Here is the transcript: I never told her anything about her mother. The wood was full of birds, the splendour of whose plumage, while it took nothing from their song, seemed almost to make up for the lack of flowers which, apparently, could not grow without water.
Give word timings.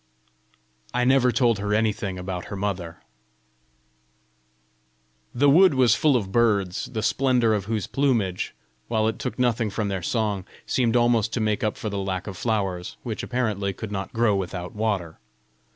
I 0.95 1.03
never 1.05 1.31
told 1.31 1.59
her 1.59 1.75
anything 1.75 2.17
about 2.17 2.45
her 2.45 2.55
mother. 2.55 3.03
The 5.31 5.47
wood 5.47 5.75
was 5.75 5.93
full 5.93 6.15
of 6.17 6.31
birds, 6.31 6.85
the 6.91 7.03
splendour 7.03 7.53
of 7.53 7.65
whose 7.65 7.85
plumage, 7.85 8.55
while 8.87 9.07
it 9.07 9.19
took 9.19 9.37
nothing 9.37 9.69
from 9.69 9.89
their 9.89 10.01
song, 10.01 10.43
seemed 10.65 10.95
almost 10.95 11.33
to 11.33 11.39
make 11.39 11.63
up 11.63 11.77
for 11.77 11.91
the 11.91 11.99
lack 11.99 12.25
of 12.25 12.35
flowers 12.35 12.97
which, 13.03 13.21
apparently, 13.21 13.73
could 13.73 13.91
not 13.91 14.11
grow 14.11 14.35
without 14.35 14.73
water. 14.73 15.19